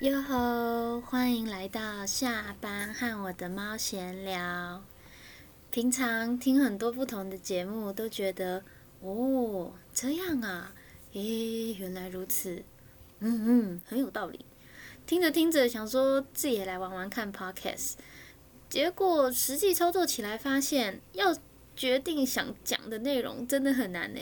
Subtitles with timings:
[0.00, 0.98] 哟吼！
[1.02, 4.82] 欢迎来到下班和我的猫闲聊。
[5.70, 8.64] 平常听很多不同的节目，都觉得
[9.02, 10.72] 哦这样啊，
[11.12, 12.62] 诶，原来如此，
[13.18, 13.44] 嗯
[13.74, 14.42] 嗯，很有道理。
[15.04, 17.96] 听着听着，想说自己也来玩玩看 Podcast，
[18.70, 21.36] 结果实际操作起来，发现要
[21.76, 24.20] 决定想讲的内容真的很难呢。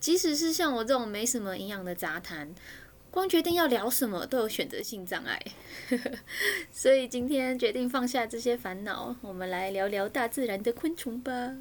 [0.00, 2.52] 即使是像我这种没什么营养的杂谈，
[3.16, 5.40] 光决定要聊什么都有选择性障碍。
[6.70, 11.56] 所以今天决定放下这些烦恼，我们来聊聊大自然的昆虫吧。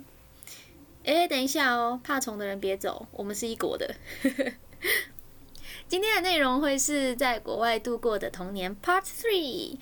[1.06, 3.96] 诶，等一下哦，怕虫的人别走，我们是一国的。
[5.88, 9.78] 今天的内容会是在国外度过的童年 Part Three。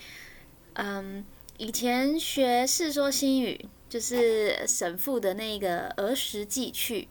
[0.74, 1.26] 嗯，
[1.58, 7.08] 以前学《世说新语》，就是沈复的那个儿时记趣。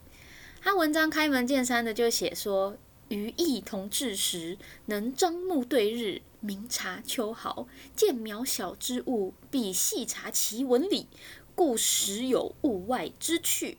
[0.61, 2.77] 他文章开门见山的就写说
[3.19, 11.07] ：“于一同志时，能张目对日，明察秋毫，见渺小之物，必细察其纹理，
[11.55, 13.79] 故时有物外之趣。”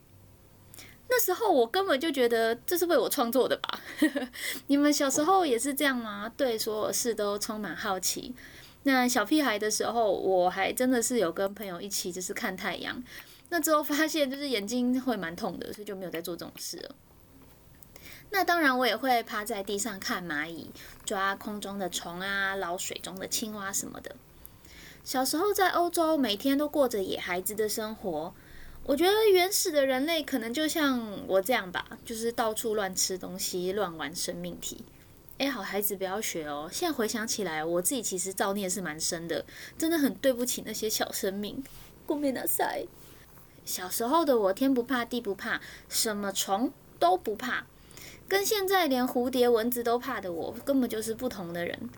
[1.09, 3.80] 那时候我根本就觉得这是为我创作的吧？
[4.67, 6.31] 你们小时候也是这样吗？
[6.36, 8.34] 对所有事都充满好奇。
[8.84, 13.03] 那小屁孩的时候，我还真的是有跟朋友一起就是看太阳。
[13.50, 16.95] 那之后发现，就是眼睛会蛮痛的，所以就没有再做这种事了。
[18.34, 20.72] 那当然，我也会趴在地上看蚂蚁，
[21.06, 24.16] 抓空中的虫啊，捞水中的青蛙什么的。
[25.03, 28.34] 小时候在欧洲，每天都过着野孩子的生活。
[28.86, 34.84] 我觉得原始的人类可能就像我这样吧，就是到处乱吃东西、乱玩生命体。
[35.38, 36.68] 哎，好孩子不要学哦！
[36.73, 39.45] 现在回想起来，我自己其实造孽是蛮深的，
[39.78, 41.64] 真的很对不起那些小生命。
[42.08, 42.88] 过面那塞。
[43.64, 47.68] 小时候的我，天不怕地不怕，什么虫都不怕，
[48.27, 51.89] 跟现在连蝴蝶、蚊子都怕的我，根本就是不同的人。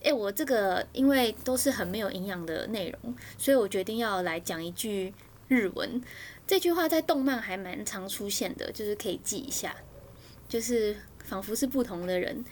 [0.00, 5.12] 诶，我这个因为都是很没有营养的内容，所以我决定要来讲一句
[5.48, 6.02] 日文。
[6.46, 9.74] 这句话在动漫还蛮常出现的，就是可以记一下，
[10.48, 12.44] 就是仿佛是不同的人。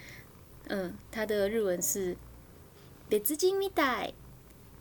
[0.68, 2.16] 嗯，它的日文是
[3.08, 4.12] 别自己咪带。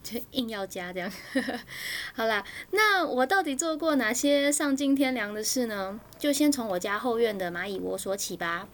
[0.03, 1.11] 就硬要加这样，
[2.13, 5.99] 好啦，那我到底做过哪些丧尽天良的事呢？
[6.17, 8.67] 就先从我家后院的蚂蚁窝说起吧。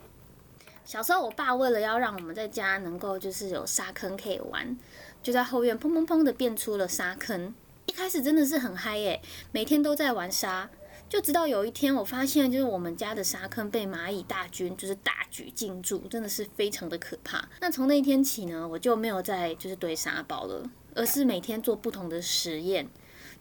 [0.85, 4.77] 小时候，我爸为了要让我们在家能够就是有沙坑可以玩，
[5.21, 7.53] 就在后院砰砰砰的变出了沙坑。
[7.85, 9.21] 一开始真的是很嗨耶，
[9.51, 10.69] 每天都在玩沙。
[11.09, 17.47] 就直到有一天，我发现就是我们家的沙坑被蚂蚁大军就是大举进驻，真的是非常的可怕。
[17.61, 20.69] 那从那天起呢，我就没有再就是堆沙包了。
[20.97, 22.83] 而是每天做不同的实验，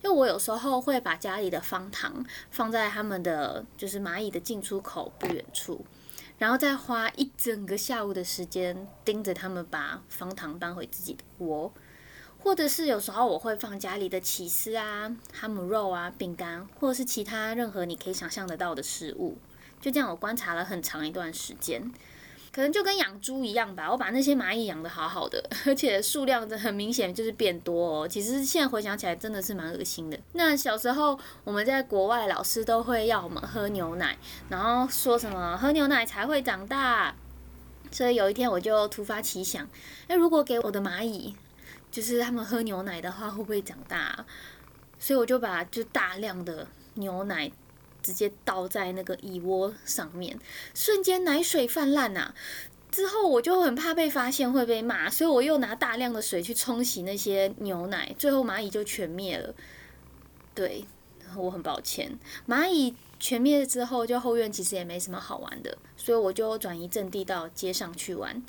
[0.03, 5.84] 因为我有时候会把家里的方糖放在他们的就是蚂蚁的进出口不远处，
[6.37, 11.72] 然后再花一整个下午的时间盯着他们把方糖搬回自己的窝，
[12.39, 19.39] 或者是有时候我会放家里的起司啊、哈姆肉啊、饼干，或者是其他任何你可以想象得到的食物，
[19.81, 21.91] 就这样我观察了很长一段时间。
[22.56, 28.09] 可能就跟养猪一样吧，我把那些蚂蚁养的好好的， 而且数量的很明显就是变多哦。
[28.09, 30.19] 其实现在回想起来真的是蛮恶心的。
[30.33, 34.16] 那小时候我们在国外，老师都会要我们喝牛奶，
[34.49, 37.15] 然后说什么喝牛奶才会长大。
[37.91, 39.69] 所以有一天我就突发奇想，
[40.09, 41.37] 那，如果给我的蚂蚁，
[41.91, 44.25] 就是他们喝牛奶的话，会不会长大？
[44.99, 47.53] 所以我就把就大量的牛奶。
[48.06, 50.39] 直接倒在那个蚁窝上面，
[50.72, 52.33] 瞬间奶水泛滥呐！
[52.93, 59.53] 之后我就很怕被发现会被骂，所以我又拿大量的水去冲洗那些牛奶，最后蚂蚁就全灭了。
[60.55, 60.84] 对，
[61.37, 62.16] 我很抱歉。
[62.49, 68.41] 蚂蚁全灭了之后，就后院其实也没什么好玩的，所以我就转移阵地到街上去玩。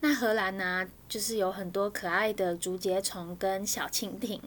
[0.00, 4.40] 那荷兰呢，就是有很多可爱的竹节虫跟小蜻蜓。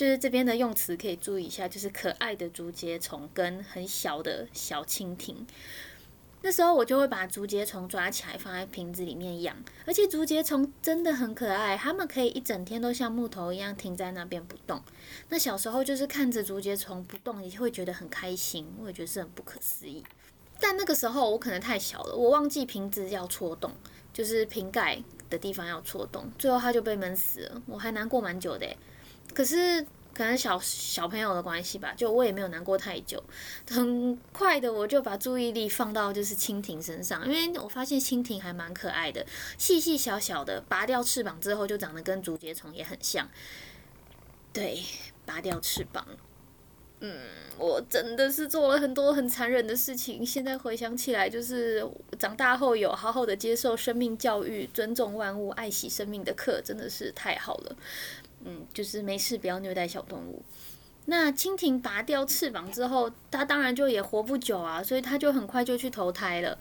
[0.00, 5.46] 就是这边的用词可以注意一下，就是可爱的竹节虫跟很小的小蜻蜓。
[6.40, 14.80] 那时候我就会把竹节虫抓起来放在瓶子里面养，而且竹节虫真的很可爱，它们可以一整天都像木头一样停在那边不动。
[15.28, 20.02] 那小时候就是看着竹节虫不动，也会觉得很开心，我也觉得是很不可思议。
[20.58, 23.70] 但那个时候我可能太小了，我忘记瓶子要戳洞，
[24.14, 28.66] 就是瓶盖的地方要戳洞，最后它就被闷死了，我还难过蛮久的。
[29.34, 33.22] 可是可能小小朋友的关系吧，就我也没有难过太久，
[33.70, 39.24] 很快的我就把注意力放到就是蜻蜓身上，因为我发现蜻蜓还蛮可爱的，
[39.56, 43.28] 细细小小的，拔掉翅膀之后就长得跟竹节虫也很像。
[44.52, 44.82] 对，
[45.24, 46.04] 拔掉翅膀，
[46.98, 47.20] 嗯，
[47.56, 50.26] 我真的是做了很多很残忍的事情。
[50.26, 51.88] 现在回想起来，就是
[52.18, 57.76] 长大后有好好的接受生命教育、尊重万物、爱惜生命的课，真的是太好了。
[58.44, 60.42] 嗯，就是没事不要虐待小动物。
[61.06, 66.58] 那蜻蜓拔掉翅膀之后，它当然就也活不久啊，所以它就很快就去投胎了。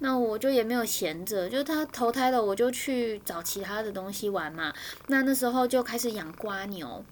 [0.00, 4.72] 那我就也没有闲着，就是它投胎了，我就去找其他的东西玩嘛。
[5.06, 7.04] 那那时候就开始养瓜牛。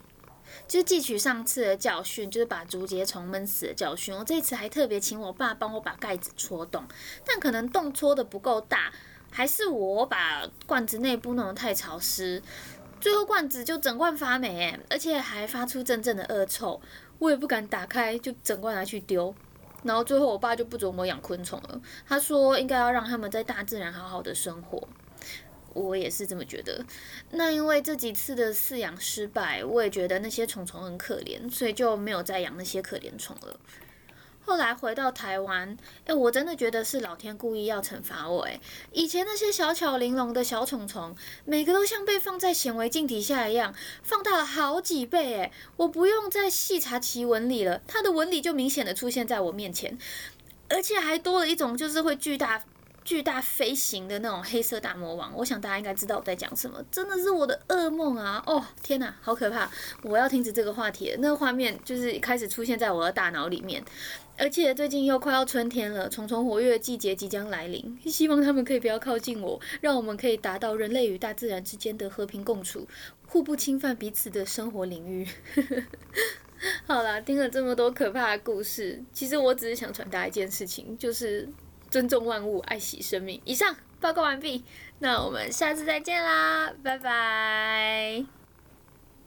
[0.69, 4.15] 就汲取上次的教训，就是把竹节虫闷死的教训。
[4.15, 6.85] 我这次还特别请我爸帮我把盖子戳洞，
[7.25, 8.93] 但可能洞戳的不够大，
[9.31, 12.43] 还是我把罐子内部弄得太潮湿，
[13.03, 16.81] 最后罐子就整罐发霉，而且还发出阵阵的恶臭，
[17.19, 19.35] 我也不敢打开，就整罐拿去丢。
[19.83, 24.87] 然后最后我爸就不准我养昆虫了，他说应该要让他们在大自然好好的生活。
[25.75, 26.85] 我也是这么觉得。
[27.33, 33.59] 那因为这几次的饲养失败，我也觉得那些虫虫很可怜，所以就没有再养那些可怜虫了。
[34.45, 38.43] 后来回到台湾，哎，我真的觉得是老天故意要惩罚我。
[38.43, 38.61] 哎，
[38.93, 45.37] 以前那些小巧玲珑的小虫虫，每个都像被放在显微镜底下一样，放大了好几倍。
[45.37, 49.97] 哎，我不用再细查其纹理了，它的纹理就明显的出现在我面前，
[50.69, 52.65] 而且还多了一种，就是会巨大。
[53.05, 58.43] 巨大飞行的那种黑色大魔王，我想大家应该知道我在讲什么，真的是我的噩梦啊！
[58.47, 59.71] 哦，天哪，好可怕！
[60.03, 61.17] 我要停止这个话题了。
[61.21, 63.83] 那个画面就是开始出现在我的大脑里面，
[64.39, 72.87] 而且最近又快要春天了，虫虫活跃的季节即将来临，希望他们可以不要靠近我，让我们可以达到人类与大自然之间的和平共处，
[73.27, 75.27] 互不侵犯彼此的生活领域。
[76.87, 81.49] 好啦，听了这么多可怕的故事，其实我只是想传达一件事情，就是。
[81.93, 83.39] 尊重万物，爱惜生命。
[83.45, 84.65] 以上报告完毕，
[85.01, 88.42] 那我们下次再见啦，拜拜。